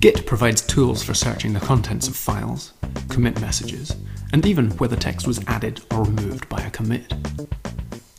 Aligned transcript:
Git 0.00 0.24
provides 0.24 0.62
tools 0.62 1.02
for 1.02 1.12
searching 1.12 1.52
the 1.52 1.60
contents 1.60 2.08
of 2.08 2.16
files, 2.16 2.72
commit 3.10 3.38
messages, 3.42 3.94
and 4.32 4.46
even 4.46 4.70
whether 4.78 4.96
text 4.96 5.26
was 5.26 5.44
added 5.46 5.82
or 5.90 6.04
removed 6.04 6.48
by 6.48 6.60
a 6.62 6.70
commit. 6.70 7.12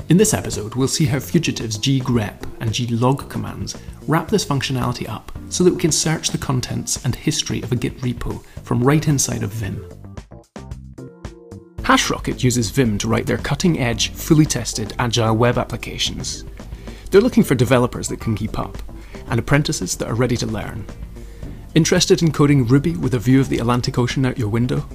In 0.08 0.18
this 0.18 0.36
episode, 0.36 0.76
we'll 0.76 0.88
see 0.88 1.06
how 1.06 1.20
Fugitive's 1.20 1.80
ggrep 1.80 2.44
and 2.60 2.72
glog 2.72 3.30
commands 3.30 3.76
wrap 4.08 4.28
this 4.28 4.46
functionality 4.46 5.10
up 5.10 5.32
so 5.50 5.64
that 5.64 5.74
we 5.74 5.80
can 5.80 5.92
search 5.92 6.30
the 6.30 6.38
contents 6.38 7.04
and 7.04 7.16
history 7.16 7.64
of 7.64 7.72
a 7.72 7.76
Git 7.76 7.98
repo 8.00 8.44
from 8.64 8.84
right 8.84 9.08
inside 9.08 9.42
of 9.42 9.52
Vim. 9.52 10.01
HashRocket 11.84 12.44
uses 12.44 12.70
Vim 12.70 12.98
to 13.00 13.08
write 13.08 13.26
their 13.26 13.38
cutting 13.38 13.80
edge, 13.80 14.12
fully 14.12 14.46
tested, 14.46 14.94
agile 15.00 15.36
web 15.36 15.58
applications. 15.58 16.46
They're 17.10 17.22
looking 17.22 17.44
for 17.44 17.56
developers 17.56 18.08
that 18.10 18.22
can 18.22 18.36
keep 18.36 18.60
up, 18.60 18.78
and 19.28 19.40
apprentices 19.40 19.98
that 19.98 20.08
are 20.08 20.16
ready 20.16 20.38
to 20.38 20.46
learn. 20.46 20.86
Interested 21.74 22.22
in 22.22 22.32
coding 22.32 22.68
Ruby 22.68 22.96
with 22.96 23.16
a 23.16 23.20
view 23.20 23.40
of 23.42 23.50
the 23.50 23.60
Atlantic 23.60 23.98
Ocean 23.98 24.26
out 24.26 24.38
your 24.38 24.50
window? 24.50 24.88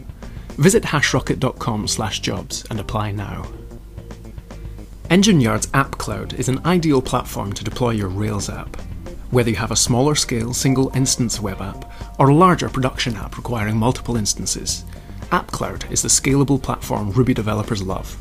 Visit 0.59 0.85
hashrocket.com/jobs 0.85 2.65
and 2.71 2.81
apply 2.81 3.11
now. 3.11 3.47
Engine 5.11 5.41
Yard's 5.41 5.69
App 5.75 5.99
Cloud 5.99 6.35
is 6.35 6.49
an 6.49 6.65
ideal 6.65 7.03
platform 7.03 7.53
to 7.53 7.65
deploy 7.65 7.91
your 7.91 8.09
Rails 8.09 8.49
app. 8.49 8.77
Whether 9.31 9.51
you 9.51 9.57
have 9.57 9.73
a 9.73 9.77
smaller 9.77 10.15
scale 10.15 10.55
single 10.55 10.91
instance 10.95 11.41
web 11.41 11.61
app 11.61 11.91
or 12.19 12.29
a 12.29 12.35
larger 12.35 12.69
production 12.69 13.17
app 13.17 13.37
requiring 13.37 13.77
multiple 13.77 14.17
instances, 14.17 14.85
App 15.33 15.49
Cloud 15.49 15.91
is 15.91 16.03
the 16.03 16.09
scalable 16.09 16.63
platform 16.63 17.11
Ruby 17.11 17.35
developers 17.35 17.83
love. 17.83 18.17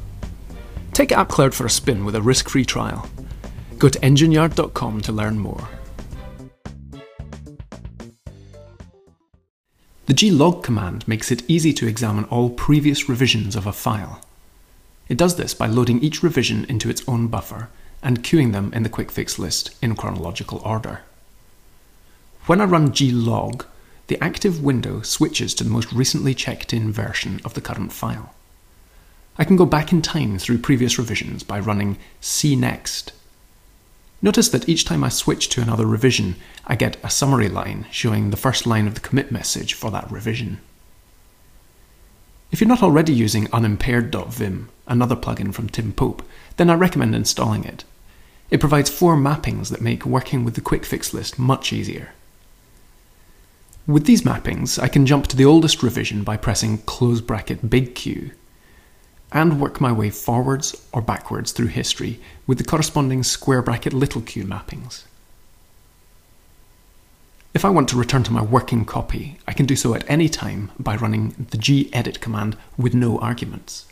Take 0.93 1.11
App 1.11 1.29
Cloud 1.29 1.53
for 1.53 1.65
a 1.65 1.69
spin 1.69 2.03
with 2.03 2.15
a 2.15 2.21
risk 2.21 2.49
free 2.49 2.65
trial. 2.65 3.07
Go 3.77 3.89
to 3.89 3.99
engineyard.com 3.99 5.01
to 5.01 5.11
learn 5.11 5.37
more. 5.37 5.67
The 10.07 10.13
glog 10.13 10.63
command 10.63 11.07
makes 11.07 11.31
it 11.31 11.43
easy 11.47 11.73
to 11.73 11.87
examine 11.87 12.25
all 12.25 12.49
previous 12.49 13.09
revisions 13.09 13.55
of 13.55 13.67
a 13.67 13.73
file. 13.73 14.21
It 15.07 15.17
does 15.17 15.35
this 15.35 15.53
by 15.53 15.67
loading 15.67 16.01
each 16.01 16.23
revision 16.23 16.65
into 16.65 16.89
its 16.89 17.03
own 17.07 17.27
buffer 17.27 17.69
and 18.01 18.23
queuing 18.23 18.51
them 18.51 18.71
in 18.73 18.83
the 18.83 18.89
quick 18.89 19.11
fix 19.11 19.37
list 19.37 19.75
in 19.81 19.95
chronological 19.95 20.59
order. 20.59 21.01
When 22.45 22.61
I 22.61 22.65
run 22.65 22.91
glog, 22.91 23.65
the 24.07 24.23
active 24.23 24.63
window 24.63 25.01
switches 25.01 25.53
to 25.55 25.63
the 25.63 25.69
most 25.69 25.91
recently 25.91 26.33
checked 26.33 26.73
in 26.73 26.91
version 26.91 27.41
of 27.43 27.53
the 27.53 27.61
current 27.61 27.91
file. 27.91 28.33
I 29.37 29.43
can 29.43 29.55
go 29.55 29.65
back 29.65 29.91
in 29.91 30.01
time 30.01 30.37
through 30.37 30.59
previous 30.59 30.97
revisions 30.97 31.43
by 31.43 31.59
running 31.59 31.97
cnext 32.21 33.11
Notice 34.25 34.49
that 34.49 34.67
each 34.67 34.85
time 34.85 35.03
I 35.03 35.09
switch 35.09 35.49
to 35.49 35.61
another 35.61 35.85
revision, 35.85 36.35
I 36.65 36.75
get 36.75 36.97
a 37.03 37.11
summary 37.11 37.47
line 37.47 37.85
showing 37.91 38.31
the 38.31 38.37
first 38.37 38.65
line 38.65 38.87
of 38.87 38.95
the 38.95 38.99
commit 38.99 39.31
message 39.31 39.75
for 39.75 39.91
that 39.91 40.09
revision. 40.09 40.61
If 42.51 42.59
you're 42.59 42.67
not 42.67 42.81
already 42.81 43.13
using 43.13 43.47
unimpaired.vim, 43.51 44.69
another 44.87 45.15
plugin 45.15 45.53
from 45.53 45.69
Tim 45.69 45.93
Pope, 45.93 46.23
then 46.57 46.71
I 46.71 46.73
recommend 46.73 47.13
installing 47.13 47.65
it. 47.65 47.83
It 48.49 48.59
provides 48.59 48.89
four 48.89 49.15
mappings 49.15 49.69
that 49.69 49.81
make 49.81 50.07
working 50.07 50.43
with 50.43 50.55
the 50.55 50.61
quick 50.61 50.85
fix 50.85 51.13
list 51.13 51.37
much 51.37 51.71
easier. 51.71 52.13
With 53.87 54.05
these 54.05 54.23
mappings, 54.23 54.81
I 54.81 54.87
can 54.87 55.05
jump 55.05 55.27
to 55.27 55.35
the 55.35 55.45
oldest 55.45 55.83
revision 55.83 56.23
by 56.23 56.37
pressing 56.37 56.79
close 56.79 57.21
bracket 57.21 57.69
big 57.69 57.93
Q 57.93 58.31
and 59.31 59.59
work 59.59 59.81
my 59.81 59.91
way 59.91 60.09
forwards 60.09 60.87
or 60.93 61.01
backwards 61.01 61.51
through 61.51 61.67
history 61.67 62.19
with 62.47 62.57
the 62.57 62.63
corresponding 62.63 63.21
square 63.21 63.61
bracket 63.61 63.93
little 63.93 64.21
q 64.21 64.45
mappings. 64.45 65.03
If 67.53 67.65
I 67.65 67.69
want 67.69 67.89
to 67.89 67.97
return 67.97 68.23
to 68.23 68.33
my 68.33 68.41
working 68.41 68.85
copy, 68.85 69.37
I 69.47 69.53
can 69.53 69.65
do 69.65 69.75
so 69.75 69.93
at 69.93 70.09
any 70.09 70.29
time 70.29 70.71
by 70.79 70.95
running 70.95 71.47
the 71.51 71.57
gedit 71.57 72.21
command 72.21 72.57
with 72.77 72.93
no 72.93 73.19
arguments. 73.19 73.85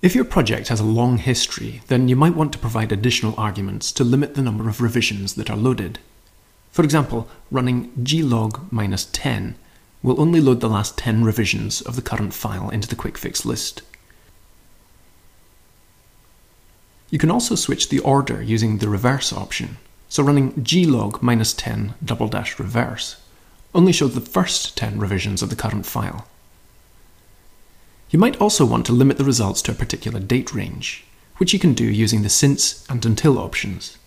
If 0.00 0.14
your 0.14 0.24
project 0.24 0.68
has 0.68 0.80
a 0.80 0.84
long 0.84 1.18
history, 1.18 1.82
then 1.88 2.08
you 2.08 2.16
might 2.16 2.34
want 2.34 2.52
to 2.52 2.58
provide 2.58 2.92
additional 2.92 3.34
arguments 3.38 3.92
to 3.92 4.04
limit 4.04 4.34
the 4.34 4.42
number 4.42 4.68
of 4.68 4.80
revisions 4.80 5.34
that 5.34 5.50
are 5.50 5.56
loaded. 5.56 5.98
For 6.72 6.82
example, 6.82 7.28
running 7.50 7.92
glog 7.92 8.72
minus 8.72 9.04
10 9.12 9.54
will 10.02 10.20
only 10.20 10.40
load 10.40 10.60
the 10.60 10.70
last 10.70 10.96
10 10.98 11.22
revisions 11.22 11.82
of 11.82 11.96
the 11.96 12.02
current 12.02 12.34
file 12.34 12.70
into 12.70 12.88
the 12.88 12.96
quick 12.96 13.18
fix 13.18 13.44
list. 13.44 13.82
You 17.10 17.18
can 17.18 17.30
also 17.30 17.54
switch 17.54 17.90
the 17.90 17.98
order 18.00 18.42
using 18.42 18.78
the 18.78 18.88
reverse 18.88 19.34
option. 19.34 19.76
So 20.08 20.22
running 20.22 20.52
glog 20.54 21.20
minus 21.20 21.52
10 21.52 21.94
double 22.02 22.28
dash 22.28 22.58
reverse 22.58 23.20
only 23.74 23.92
shows 23.92 24.14
the 24.14 24.20
first 24.22 24.76
10 24.76 24.98
revisions 24.98 25.42
of 25.42 25.50
the 25.50 25.56
current 25.56 25.84
file. 25.84 26.26
You 28.10 28.18
might 28.18 28.40
also 28.40 28.64
want 28.64 28.86
to 28.86 28.92
limit 28.92 29.18
the 29.18 29.24
results 29.24 29.60
to 29.62 29.72
a 29.72 29.74
particular 29.74 30.20
date 30.20 30.54
range, 30.54 31.04
which 31.36 31.52
you 31.52 31.58
can 31.58 31.74
do 31.74 31.84
using 31.84 32.22
the 32.22 32.28
since 32.30 32.86
and 32.88 33.04
until 33.04 33.38
options. 33.38 33.98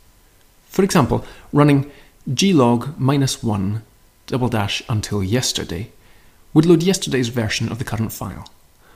For 0.67 0.83
example, 0.83 1.25
running 1.53 1.91
glog 2.27 2.97
minus 2.97 3.43
1 3.43 3.83
double 4.25 4.49
dash 4.49 4.81
until 4.89 5.23
yesterday 5.23 5.91
would 6.55 6.65
load 6.65 6.81
yesterday's 6.81 7.27
version 7.27 7.69
of 7.69 7.77
the 7.77 7.83
current 7.83 8.11
file. 8.11 8.49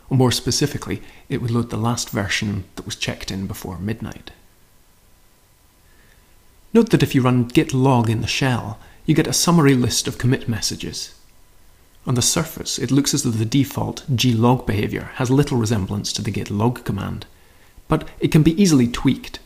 Or 0.09 0.17
more 0.17 0.31
specifically, 0.31 1.03
it 1.27 1.39
would 1.39 1.51
load 1.51 1.69
the 1.69 1.77
last 1.77 2.09
version 2.09 2.63
that 2.75 2.85
was 2.85 2.95
checked 2.95 3.29
in 3.29 3.45
before 3.45 3.77
midnight. 3.77 4.31
Note 6.73 6.89
that 6.89 7.03
if 7.03 7.13
you 7.13 7.21
run 7.21 7.43
git 7.43 7.71
log 7.71 8.09
in 8.09 8.21
the 8.21 8.27
shell, 8.27 8.79
you 9.05 9.13
get 9.13 9.27
a 9.27 9.33
summary 9.33 9.75
list 9.75 10.07
of 10.07 10.17
commit 10.17 10.49
messages. 10.49 11.13
On 12.07 12.15
the 12.15 12.23
surface, 12.23 12.79
it 12.79 12.89
looks 12.89 13.13
as 13.13 13.21
though 13.21 13.29
the 13.29 13.45
default 13.45 14.05
glog 14.09 14.65
behavior 14.65 15.11
has 15.15 15.29
little 15.29 15.57
resemblance 15.57 16.11
to 16.13 16.23
the 16.23 16.31
git 16.31 16.49
log 16.49 16.83
command, 16.83 17.27
but 17.87 18.07
it 18.19 18.31
can 18.31 18.41
be 18.41 18.59
easily 18.59 18.87
tweaked. 18.87 19.37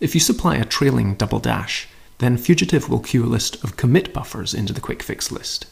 If 0.00 0.14
you 0.14 0.20
supply 0.20 0.56
a 0.56 0.64
trailing 0.64 1.14
double 1.14 1.38
dash, 1.38 1.88
then 2.18 2.36
Fugitive 2.36 2.88
will 2.88 3.00
queue 3.00 3.24
a 3.24 3.26
list 3.26 3.62
of 3.62 3.76
commit 3.76 4.12
buffers 4.12 4.54
into 4.54 4.72
the 4.72 4.80
quick 4.80 5.02
fix 5.02 5.30
list. 5.30 5.66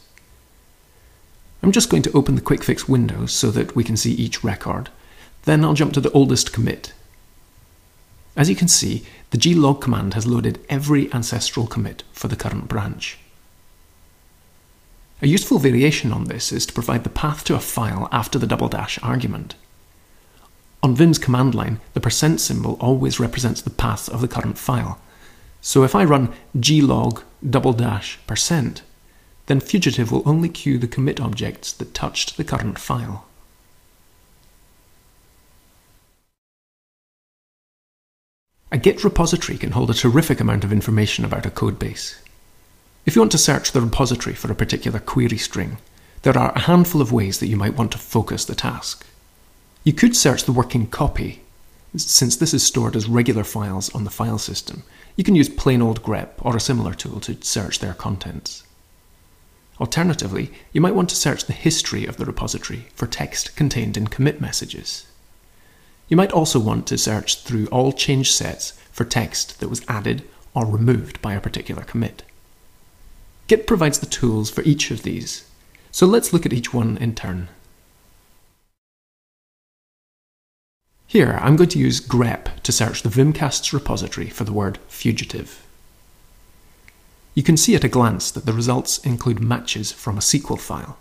I'm 1.63 1.73
just 1.73 1.89
going 1.89 2.03
to 2.03 2.13
open 2.13 2.35
the 2.35 2.43
quick 2.43 2.63
fix 2.63 2.87
window 2.87 3.25
so 3.27 3.51
that 3.51 3.75
we 3.75 3.85
can 3.85 3.97
see 3.97 4.13
each 4.13 4.45
record. 4.45 4.91
Then 5.45 5.65
I'll 5.65 5.75
jump 5.75 5.95
to 5.95 6.01
the 6.01 6.13
oldest 6.13 6.53
commit. 6.53 6.93
As 8.37 8.51
you 8.51 8.57
can 8.57 8.69
see, 8.69 9.05
the 9.31 9.39
glog 9.39 9.81
command 9.81 10.15
has 10.15 10.27
loaded 10.27 10.65
every 10.69 11.13
ancestral 11.13 11.67
commit 11.67 12.03
for 12.13 12.29
the 12.29 12.37
current 12.37 12.69
branch. 12.69 13.19
A 15.23 15.27
useful 15.27 15.59
variation 15.59 16.13
on 16.13 16.25
this 16.25 16.53
is 16.53 16.67
to 16.67 16.73
provide 16.73 17.05
the 17.05 17.11
path 17.11 17.45
to 17.45 17.55
a 17.55 17.61
file 17.61 18.09
after 18.13 18.39
the 18.39 18.47
double 18.47 18.69
dash 18.69 18.99
argument. 19.03 19.55
On 20.83 20.95
Vim's 20.95 21.19
command 21.19 21.55
line, 21.55 21.81
the 21.95 22.01
percent 22.01 22.43
symbol 22.43 22.77
always 22.79 23.19
represents 23.19 23.63
the 23.63 23.71
path 23.71 24.09
of 24.11 24.21
the 24.21 24.29
current 24.29 24.59
file, 24.59 25.01
so 25.67 25.83
if 25.83 25.95
I 25.95 26.05
run 26.05 26.31
glog 26.55 27.23
double 27.49 27.73
dash 27.73 28.19
percent, 28.27 28.83
then 29.47 29.61
fugitive 29.61 30.13
will 30.13 30.23
only 30.27 30.51
queue 30.51 30.77
the 30.77 30.87
commit 30.87 31.19
objects 31.19 31.73
that 31.73 31.95
touched 31.95 32.37
the 32.37 32.45
current 32.45 32.79
file. 32.79 33.25
A 38.71 38.77
Git 38.77 39.03
repository 39.05 39.57
can 39.57 39.71
hold 39.71 39.89
a 39.89 39.95
terrific 39.95 40.39
amount 40.39 40.65
of 40.65 40.73
information 40.73 41.25
about 41.25 41.47
a 41.47 41.51
codebase. 41.51 42.21
If 43.07 43.17
you 43.17 43.23
want 43.23 43.33
to 43.33 43.39
search 43.39 43.73
the 43.73 43.81
repository 43.81 44.35
for 44.35 44.53
a 44.53 44.55
particular 44.55 44.99
query 44.99 45.39
string, 45.39 45.79
there 46.23 46.37
are 46.37 46.53
a 46.53 46.61
handful 46.61 47.01
of 47.01 47.11
ways 47.11 47.39
that 47.39 47.49
you 47.49 47.57
might 47.57 47.79
want 47.79 47.91
to 47.93 47.99
focus 47.99 48.45
the 48.45 48.55
task. 48.55 49.07
You 49.83 49.95
could 49.95 50.15
search 50.15 50.45
the 50.45 50.53
working 50.53 50.89
copy, 50.89 51.41
since 51.97 52.37
this 52.37 52.53
is 52.53 52.63
stored 52.63 52.97
as 52.97 53.09
regular 53.09 53.45
files 53.45 53.95
on 53.95 54.05
the 54.05 54.11
file 54.11 54.39
system, 54.39 54.83
you 55.17 55.25
can 55.25 55.35
use 55.35 55.49
plain 55.49 55.81
old 55.81 56.03
grep 56.03 56.31
or 56.39 56.57
a 56.57 56.61
similar 56.61 56.95
tool 56.95 57.21
to 57.21 57.41
search 57.43 57.79
their 57.79 57.95
contents. 57.95 58.65
Alternatively, 59.81 60.53
you 60.73 60.81
might 60.81 60.95
want 60.95 61.09
to 61.09 61.17
search 61.17 61.45
the 61.45 61.53
history 61.53 62.07
of 62.07 62.17
the 62.17 62.25
repository 62.25 62.87
for 62.95 63.07
text 63.07 63.57
contained 63.57 63.97
in 63.97 64.07
commit 64.07 64.41
messages. 64.41 65.07
You 66.09 66.17
might 66.17 66.33
also 66.33 66.61
want 66.61 66.87
to 66.89 66.99
search 66.99 67.43
through 67.43 67.67
all 67.67 67.93
change 67.93 68.33
sets 68.33 68.73
for 68.93 69.05
text 69.05 69.61
that 69.61 69.71
was 69.71 69.85
added 69.89 70.23
or 70.55 70.67
removed 70.67 71.21
by 71.21 71.35
a 71.35 71.41
particular 71.41 71.83
commit. 71.83 72.23
Git 73.47 73.67
provides 73.67 73.99
the 73.99 74.07
tools 74.07 74.51
for 74.51 74.63
each 74.63 74.91
of 74.91 75.03
these, 75.03 75.49
so 75.91 76.07
let's 76.07 76.33
look 76.33 76.47
at 76.47 76.53
each 76.53 76.73
one 76.73 76.97
in 76.99 77.15
turn. 77.15 77.49
Here, 81.15 81.39
I'm 81.41 81.55
going 81.55 81.71
to 81.71 81.79
use 81.79 82.01
grep 82.01 82.61
to 82.65 82.73
search 82.73 83.03
the 83.05 83.09
Vimcasts 83.09 83.73
repository 83.73 84.29
for 84.29 84.43
the 84.43 84.53
word 84.53 84.79
fugitive. 84.89 85.65
You 87.37 87.45
can 87.45 87.57
see 87.57 87.77
at 87.77 87.85
a 87.85 87.89
glance 87.89 88.33
that 88.33 88.47
the 88.47 88.53
results 88.53 88.99
include 88.99 89.39
matches 89.39 89.93
from 89.93 90.19
a 90.19 90.21
SQL 90.21 90.59
file. 90.59 90.99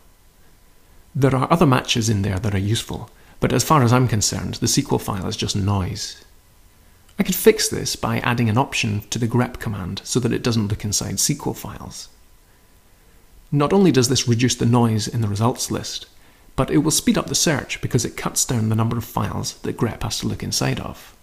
There 1.16 1.36
are 1.36 1.52
other 1.52 1.66
matches 1.66 2.10
in 2.10 2.22
there 2.22 2.38
that 2.38 2.54
are 2.54 2.60
useful, 2.60 3.10
but 3.40 3.52
as 3.52 3.64
far 3.64 3.82
as 3.82 3.92
I'm 3.92 4.08
concerned, 4.08 4.54
the 4.56 4.68
SQL 4.68 5.02
file 5.02 5.26
is 5.26 5.36
just 5.36 5.56
noise. 5.56 6.24
I 7.18 7.24
could 7.24 7.34
fix 7.34 7.68
this 7.68 7.96
by 7.96 8.20
adding 8.20 8.50
an 8.50 8.58
option 8.60 9.02
to 9.10 9.18
the 9.18 9.28
grep 9.28 9.58
command 9.60 10.04
so 10.04 10.20
that 10.20 10.32
it 10.32 10.44
doesn't 10.44 10.68
look 10.68 10.86
inside 10.86 11.16
SQL 11.16 11.58
files. 11.58 12.08
Not 13.52 13.74
only 13.74 13.92
does 13.92 14.10
this 14.10 14.28
reduce 14.28 14.54
the 14.54 14.68
noise 14.68 15.08
in 15.08 15.22
the 15.22 15.28
results 15.28 15.72
list, 15.72 16.06
but 16.56 16.70
it 16.70 16.78
will 16.80 16.92
speed 16.92 17.18
up 17.18 17.28
the 17.28 17.36
search 17.36 17.82
because 17.82 18.06
it 18.06 18.18
cuts 18.18 18.46
down 18.46 18.70
the 18.70 18.76
number 18.76 18.98
of 18.98 19.04
files 19.04 19.56
that 19.60 19.78
grep 19.78 20.04
has 20.04 20.20
to 20.20 20.28
look 20.28 20.44
inside 20.44 20.80
of. 20.80 21.16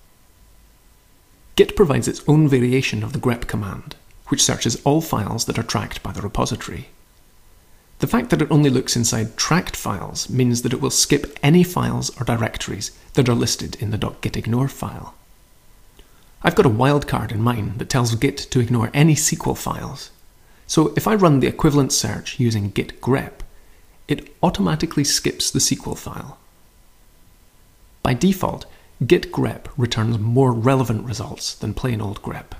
Git 1.56 1.76
provides 1.76 2.08
its 2.08 2.22
own 2.26 2.48
variation 2.48 3.04
of 3.04 3.12
the 3.12 3.18
grep 3.18 3.46
command, 3.46 3.96
which 4.28 4.42
searches 4.42 4.80
all 4.82 5.00
files 5.00 5.44
that 5.44 5.58
are 5.58 5.62
tracked 5.62 6.02
by 6.02 6.12
the 6.12 6.22
repository. 6.22 6.88
The 7.98 8.06
fact 8.06 8.30
that 8.30 8.40
it 8.40 8.50
only 8.50 8.70
looks 8.70 8.96
inside 8.96 9.36
tracked 9.36 9.76
files 9.76 10.30
means 10.30 10.62
that 10.62 10.72
it 10.72 10.80
will 10.80 10.90
skip 10.90 11.38
any 11.42 11.62
files 11.62 12.10
or 12.18 12.24
directories 12.24 12.92
that 13.12 13.28
are 13.28 13.34
listed 13.34 13.76
in 13.76 13.90
the 13.90 13.98
.gitignore 13.98 14.70
file. 14.70 15.14
I've 16.42 16.54
got 16.54 16.64
a 16.64 16.70
wildcard 16.70 17.30
in 17.30 17.42
mine 17.42 17.74
that 17.76 17.90
tells 17.90 18.14
Git 18.14 18.38
to 18.38 18.60
ignore 18.60 18.90
any 18.94 19.14
SQL 19.14 19.56
files. 19.56 20.10
So 20.66 20.94
if 20.96 21.06
I 21.06 21.14
run 21.14 21.40
the 21.40 21.46
equivalent 21.46 21.92
search 21.92 22.40
using 22.40 22.70
git 22.70 23.00
grep, 23.02 23.40
it 24.10 24.34
automatically 24.42 25.04
skips 25.04 25.50
the 25.50 25.60
SQL 25.60 25.96
file. 25.96 26.36
By 28.02 28.12
default, 28.12 28.66
git 29.06 29.30
grep 29.30 29.66
returns 29.76 30.18
more 30.18 30.52
relevant 30.52 31.06
results 31.06 31.54
than 31.54 31.74
plain 31.74 32.00
old 32.00 32.20
grep. 32.20 32.52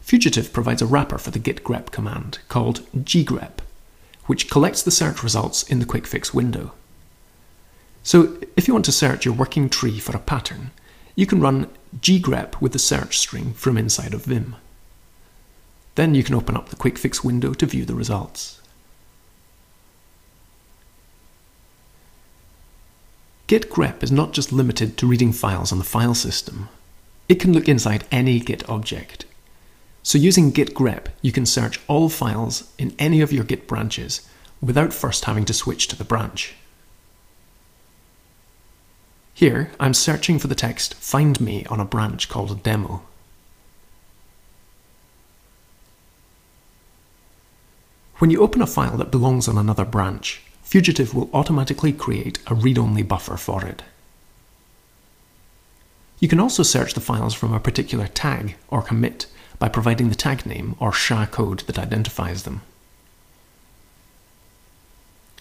Fugitive 0.00 0.52
provides 0.52 0.80
a 0.80 0.86
wrapper 0.86 1.18
for 1.18 1.32
the 1.32 1.40
git 1.40 1.64
grep 1.64 1.90
command 1.90 2.38
called 2.48 2.86
ggrep, 2.94 3.58
which 4.26 4.48
collects 4.48 4.82
the 4.82 4.90
search 4.92 5.22
results 5.24 5.64
in 5.64 5.80
the 5.80 5.86
quick 5.86 6.06
fix 6.06 6.32
window. 6.32 6.72
So 8.04 8.38
if 8.56 8.68
you 8.68 8.74
want 8.74 8.86
to 8.86 8.92
search 8.92 9.24
your 9.24 9.34
working 9.34 9.68
tree 9.68 9.98
for 9.98 10.16
a 10.16 10.20
pattern, 10.20 10.70
you 11.16 11.26
can 11.26 11.40
run 11.40 11.68
ggrep 11.98 12.60
with 12.60 12.72
the 12.72 12.78
search 12.78 13.18
string 13.18 13.54
from 13.54 13.76
inside 13.76 14.14
of 14.14 14.24
Vim. 14.24 14.54
Then 15.96 16.14
you 16.14 16.22
can 16.22 16.36
open 16.36 16.56
up 16.56 16.68
the 16.68 16.76
quick 16.76 16.96
fix 16.96 17.24
window 17.24 17.52
to 17.54 17.66
view 17.66 17.84
the 17.84 17.96
results. 17.96 18.59
Git 23.50 23.68
grep 23.68 24.04
is 24.04 24.12
not 24.12 24.32
just 24.32 24.52
limited 24.52 24.96
to 24.96 25.08
reading 25.08 25.32
files 25.32 25.72
on 25.72 25.78
the 25.78 25.84
file 25.84 26.14
system. 26.14 26.68
It 27.28 27.40
can 27.40 27.52
look 27.52 27.68
inside 27.68 28.04
any 28.12 28.38
Git 28.38 28.68
object. 28.68 29.24
So 30.04 30.18
using 30.18 30.52
git 30.52 30.72
grep, 30.72 31.06
you 31.20 31.32
can 31.32 31.44
search 31.46 31.80
all 31.88 32.08
files 32.08 32.72
in 32.78 32.94
any 32.96 33.20
of 33.20 33.32
your 33.32 33.42
Git 33.42 33.66
branches 33.66 34.20
without 34.62 34.92
first 34.92 35.24
having 35.24 35.44
to 35.46 35.52
switch 35.52 35.88
to 35.88 35.96
the 35.96 36.04
branch. 36.04 36.54
Here, 39.34 39.72
I'm 39.80 39.94
searching 39.94 40.38
for 40.38 40.46
the 40.46 40.54
text 40.54 40.94
find 40.94 41.40
me 41.40 41.64
on 41.64 41.80
a 41.80 41.84
branch 41.84 42.28
called 42.28 42.62
demo. 42.62 43.02
When 48.18 48.30
you 48.30 48.42
open 48.42 48.62
a 48.62 48.66
file 48.68 48.96
that 48.98 49.10
belongs 49.10 49.48
on 49.48 49.58
another 49.58 49.84
branch, 49.84 50.40
Fugitive 50.70 51.12
will 51.12 51.28
automatically 51.34 51.92
create 51.92 52.38
a 52.46 52.54
read-only 52.54 53.02
buffer 53.02 53.36
for 53.36 53.66
it. 53.66 53.82
You 56.20 56.28
can 56.28 56.38
also 56.38 56.62
search 56.62 56.94
the 56.94 57.00
files 57.00 57.34
from 57.34 57.52
a 57.52 57.58
particular 57.58 58.06
tag 58.06 58.54
or 58.68 58.80
commit 58.80 59.26
by 59.58 59.68
providing 59.68 60.10
the 60.10 60.14
tag 60.14 60.46
name 60.46 60.76
or 60.78 60.92
SHA 60.92 61.26
code 61.32 61.60
that 61.66 61.76
identifies 61.76 62.44
them. 62.44 62.62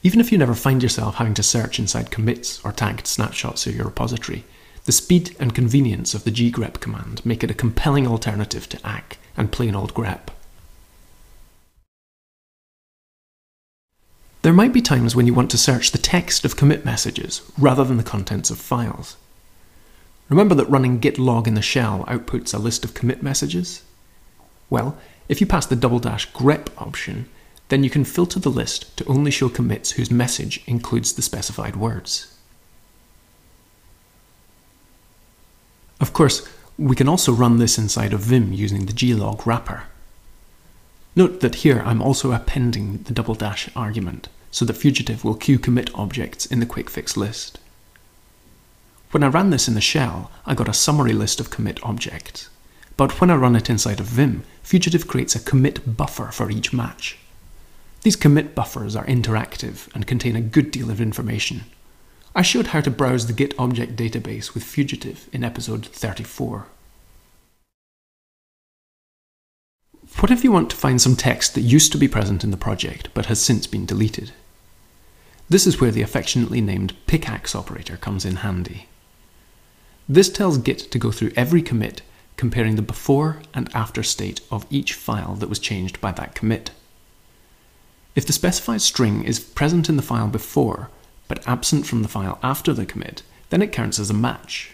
Even 0.01 0.19
if 0.19 0.31
you 0.31 0.39
never 0.39 0.55
find 0.55 0.81
yourself 0.81 1.15
having 1.17 1.35
to 1.35 1.43
search 1.43 1.77
inside 1.77 2.09
commits 2.09 2.59
or 2.65 2.71
tagged 2.71 3.05
snapshots 3.05 3.67
of 3.67 3.75
your 3.75 3.85
repository, 3.85 4.45
the 4.85 4.91
speed 4.91 5.35
and 5.39 5.53
convenience 5.53 6.15
of 6.15 6.23
the 6.23 6.31
ggrep 6.31 6.79
command 6.79 7.23
make 7.23 7.43
it 7.43 7.51
a 7.51 7.53
compelling 7.53 8.07
alternative 8.07 8.67
to 8.69 8.79
ACK 8.83 9.19
and 9.37 9.51
plain 9.51 9.75
old 9.75 9.93
grep. 9.93 10.29
There 14.41 14.53
might 14.53 14.71
be 14.71 14.81
times 14.81 15.15
when 15.15 15.27
you 15.27 15.33
want 15.33 15.51
to 15.51 15.57
search 15.57 15.91
the 15.91 15.97
text 15.97 16.45
of 16.45 16.55
commit 16.55 16.85
messages 16.85 17.41
rather 17.57 17.83
than 17.83 17.97
the 17.97 18.03
contents 18.03 18.49
of 18.49 18.57
files. 18.57 19.17
Remember 20.29 20.55
that 20.55 20.69
running 20.69 20.99
git 20.99 21.19
log 21.19 21.47
in 21.47 21.55
the 21.55 21.61
shell 21.61 22.05
outputs 22.07 22.53
a 22.53 22.57
list 22.57 22.85
of 22.85 22.93
commit 22.93 23.21
messages? 23.21 23.83
Well, 24.69 24.97
if 25.27 25.41
you 25.41 25.47
pass 25.47 25.65
the 25.65 25.75
double 25.75 25.99
dash 25.99 26.31
grep 26.31 26.69
option, 26.77 27.27
then 27.67 27.83
you 27.83 27.89
can 27.89 28.05
filter 28.05 28.39
the 28.39 28.49
list 28.49 28.95
to 28.97 29.05
only 29.05 29.29
show 29.29 29.49
commits 29.49 29.91
whose 29.91 30.09
message 30.09 30.63
includes 30.67 31.13
the 31.13 31.21
specified 31.21 31.75
words. 31.75 32.35
Of 35.99 36.13
course, 36.13 36.47
we 36.77 36.95
can 36.95 37.09
also 37.09 37.33
run 37.33 37.57
this 37.57 37.77
inside 37.77 38.13
of 38.13 38.21
Vim 38.21 38.53
using 38.53 38.85
the 38.85 38.93
glog 38.93 39.45
wrapper. 39.45 39.83
Note 41.19 41.41
that 41.41 41.55
here 41.55 41.81
I'm 41.85 42.01
also 42.01 42.31
appending 42.31 42.99
the 43.03 43.13
double 43.13 43.35
dash 43.35 43.67
argument, 43.75 44.29
so 44.51 44.63
the 44.63 44.73
Fugitive 44.73 45.25
will 45.25 45.35
queue 45.35 45.59
commit 45.59 45.93
objects 45.93 46.45
in 46.45 46.61
the 46.61 46.65
quick 46.65 46.89
fix 46.89 47.17
list. 47.17 47.59
When 49.11 49.21
I 49.21 49.27
ran 49.27 49.49
this 49.49 49.67
in 49.67 49.73
the 49.73 49.81
shell, 49.81 50.31
I 50.45 50.53
got 50.53 50.69
a 50.69 50.73
summary 50.73 51.11
list 51.11 51.41
of 51.41 51.49
commit 51.49 51.83
objects. 51.83 52.49
But 52.95 53.19
when 53.19 53.29
I 53.29 53.35
run 53.35 53.57
it 53.57 53.69
inside 53.69 53.99
of 53.99 54.05
Vim, 54.05 54.45
Fugitive 54.63 55.09
creates 55.09 55.35
a 55.35 55.41
commit 55.41 55.97
buffer 55.97 56.27
for 56.31 56.49
each 56.49 56.71
match. 56.71 57.17
These 58.03 58.15
commit 58.15 58.55
buffers 58.55 58.95
are 58.95 59.05
interactive 59.05 59.93
and 59.93 60.07
contain 60.07 60.37
a 60.37 60.51
good 60.55 60.71
deal 60.71 60.89
of 60.89 61.01
information. 61.01 61.65
I 62.33 62.43
showed 62.43 62.67
how 62.67 62.79
to 62.79 62.89
browse 62.89 63.27
the 63.27 63.33
Git 63.33 63.53
object 63.59 63.97
database 63.97 64.53
with 64.53 64.63
Fugitive 64.63 65.27
in 65.33 65.43
episode 65.43 65.85
34. 65.85 66.67
What 70.17 70.31
if 70.31 70.43
you 70.43 70.51
want 70.51 70.69
to 70.71 70.75
find 70.75 71.01
some 71.01 71.15
text 71.15 71.53
that 71.53 71.61
used 71.61 71.91
to 71.93 71.97
be 71.97 72.07
present 72.07 72.43
in 72.43 72.51
the 72.51 72.57
project 72.57 73.09
but 73.13 73.27
has 73.27 73.41
since 73.41 73.67
been 73.67 73.85
deleted? 73.85 74.31
This 75.47 75.65
is 75.65 75.79
where 75.79 75.91
the 75.91 76.01
affectionately 76.01 76.61
named 76.61 76.93
pickaxe 77.07 77.55
operator 77.55 77.97
comes 77.97 78.25
in 78.25 78.37
handy. 78.37 78.87
This 80.07 80.29
tells 80.29 80.57
Git 80.57 80.91
to 80.91 80.99
go 80.99 81.11
through 81.11 81.31
every 81.35 81.61
commit 81.61 82.01
comparing 82.35 82.75
the 82.75 82.81
before 82.81 83.41
and 83.53 83.69
after 83.75 84.01
state 84.01 84.41
of 84.49 84.65
each 84.69 84.93
file 84.93 85.35
that 85.35 85.49
was 85.49 85.59
changed 85.59 85.99
by 85.99 86.11
that 86.13 86.35
commit. 86.35 86.71
If 88.15 88.25
the 88.25 88.33
specified 88.33 88.81
string 88.81 89.23
is 89.23 89.39
present 89.39 89.89
in 89.89 89.97
the 89.97 90.01
file 90.01 90.27
before, 90.27 90.89
but 91.27 91.47
absent 91.47 91.85
from 91.85 92.01
the 92.01 92.07
file 92.07 92.39
after 92.41 92.73
the 92.73 92.85
commit, 92.85 93.23
then 93.49 93.61
it 93.61 93.71
counts 93.71 93.99
as 93.99 94.09
a 94.09 94.13
match. 94.13 94.71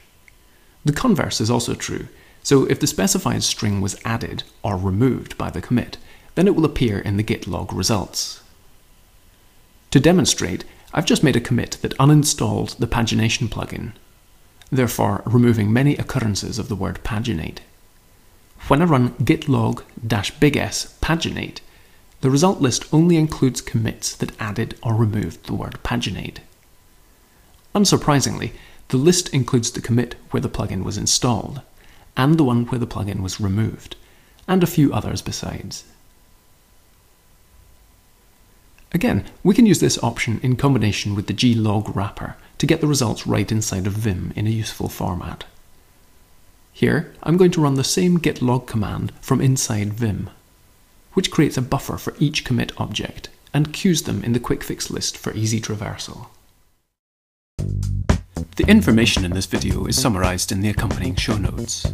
The 0.84 0.94
converse 0.94 1.42
is 1.42 1.50
also 1.50 1.74
true, 1.74 2.08
so 2.46 2.64
if 2.68 2.80
the 2.80 2.88
specified 2.88 3.44
string 3.44 3.82
was 3.82 4.00
added 4.06 4.44
or 4.64 4.78
removed 4.78 5.38
by 5.38 5.50
the 5.50 5.60
commit, 5.60 5.98
then 6.36 6.48
it 6.48 6.56
will 6.56 6.64
appear 6.64 7.00
in 7.00 7.18
the 7.18 7.24
git 7.24 7.48
log 7.48 7.74
results. 7.74 8.42
To 9.92 10.00
demonstrate, 10.00 10.64
I've 10.94 11.06
just 11.06 11.24
made 11.24 11.36
a 11.36 11.42
commit 11.42 11.80
that 11.82 11.98
uninstalled 11.98 12.78
the 12.78 12.88
pagination 12.88 13.50
plugin 13.50 13.92
therefore 14.72 15.22
removing 15.26 15.72
many 15.72 15.96
occurrences 15.96 16.60
of 16.60 16.70
the 16.70 16.76
word 16.76 17.00
paginate. 17.04 17.60
When 18.68 18.82
I 18.82 18.86
run 18.86 19.16
git 19.24 19.48
log-big 19.48 20.58
S 20.58 20.98
paginate, 21.02 21.60
the 22.22 22.32
result 22.32 22.62
list 22.62 22.86
only 22.92 23.18
includes 23.18 23.62
commits 23.62 24.16
that 24.16 24.40
added 24.42 24.78
or 24.82 24.96
removed 24.96 25.46
the 25.46 25.54
word 25.54 25.78
paginate. 25.84 26.38
Unsurprisingly, 27.76 28.54
the 28.88 28.98
list 28.98 29.30
includes 29.30 29.72
the 29.72 29.82
commit 29.82 30.16
where 30.32 30.42
the 30.42 30.50
plugin 30.50 30.84
was 30.84 30.98
installed, 30.98 31.62
and 32.18 32.38
the 32.38 32.44
one 32.44 32.66
where 32.66 32.80
the 32.80 32.88
plugin 32.88 33.22
was 33.22 33.42
removed, 33.42 33.96
and 34.48 34.64
a 34.64 34.68
few 34.68 34.94
others 34.94 35.22
besides. 35.22 35.86
Again, 38.94 39.26
we 39.44 39.54
can 39.54 39.66
use 39.66 39.80
this 39.80 40.02
option 40.02 40.40
in 40.42 40.56
combination 40.56 41.16
with 41.16 41.28
the 41.28 41.34
glog 41.34 41.94
wrapper 41.94 42.38
to 42.60 42.66
get 42.66 42.80
the 42.80 42.88
results 42.88 43.28
right 43.28 43.52
inside 43.52 43.88
of 43.88 43.94
Vim 43.94 44.32
in 44.36 44.48
a 44.48 44.52
useful 44.52 44.88
format. 44.88 45.44
Here, 46.72 47.14
I'm 47.24 47.38
going 47.38 47.52
to 47.52 47.62
run 47.62 47.76
the 47.76 47.84
same 47.84 48.18
git 48.18 48.42
log 48.42 48.68
command 48.68 49.12
from 49.22 49.42
inside 49.42 49.94
Vim, 49.94 50.30
which 51.14 51.32
creates 51.32 51.58
a 51.58 51.62
buffer 51.62 51.98
for 51.98 52.16
each 52.20 52.46
commit 52.46 52.72
object 52.78 53.30
and 53.54 53.74
queues 53.74 54.04
them 54.04 54.24
in 54.24 54.34
the 54.34 54.40
quick 54.40 54.64
fix 54.64 54.90
list 54.90 55.18
for 55.18 55.34
easy 55.34 55.60
traversal. 55.60 56.28
The 58.56 58.66
information 58.70 59.26
in 59.26 59.32
this 59.32 59.48
video 59.48 59.86
is 59.86 60.02
summarised 60.02 60.54
in 60.54 60.62
the 60.62 60.70
accompanying 60.70 61.16
show 61.16 61.36
notes. 61.38 61.86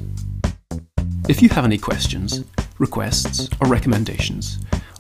If 1.27 1.41
you 1.41 1.50
have 1.50 1.65
any 1.65 1.80
questions, 1.80 2.44
requests, 2.77 3.50
or 3.60 3.68
recommendations, 3.68 4.60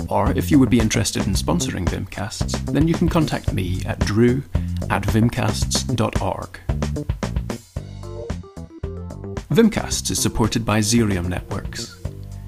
or 0.09 0.31
if 0.35 0.49
you 0.49 0.57
would 0.57 0.71
be 0.71 0.79
interested 0.79 1.27
in 1.27 1.33
sponsoring 1.33 1.85
Vimcasts, 1.85 2.57
then 2.65 2.87
you 2.87 2.95
can 2.95 3.07
contact 3.07 3.53
me 3.53 3.83
at 3.85 3.99
drew 3.99 4.41
at 4.89 5.03
vimcasts.org. 5.03 6.59
Vimcasts 9.51 10.09
is 10.09 10.19
supported 10.19 10.65
by 10.65 10.79
Xerium 10.79 11.27
Networks. 11.27 12.01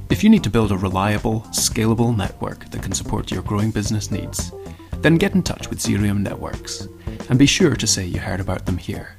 If 0.09 0.23
you 0.23 0.29
need 0.31 0.43
to 0.43 0.49
build 0.49 0.71
a 0.71 0.77
reliable, 0.77 1.41
scalable 1.51 2.17
network 2.17 2.71
that 2.71 2.81
can 2.81 2.93
support 2.93 3.29
your 3.29 3.43
growing 3.43 3.69
business 3.69 4.09
needs, 4.09 4.51
then 5.01 5.17
get 5.17 5.35
in 5.35 5.43
touch 5.43 5.69
with 5.69 5.77
Xerium 5.77 6.21
Networks. 6.21 6.87
And 7.29 7.39
be 7.39 7.45
sure 7.45 7.75
to 7.75 7.87
say 7.87 8.05
you 8.05 8.19
heard 8.19 8.39
about 8.39 8.65
them 8.65 8.77
here. 8.77 9.15